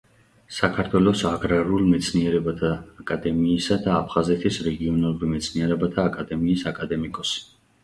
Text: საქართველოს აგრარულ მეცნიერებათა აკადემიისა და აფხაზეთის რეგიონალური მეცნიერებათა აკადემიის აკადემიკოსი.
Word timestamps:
საქართველოს 0.59 1.19
აგრარულ 1.31 1.83
მეცნიერებათა 1.89 2.71
აკადემიისა 3.03 3.79
და 3.85 3.93
აფხაზეთის 3.99 4.59
რეგიონალური 4.71 5.33
მეცნიერებათა 5.37 6.09
აკადემიის 6.13 6.69
აკადემიკოსი. 6.75 7.41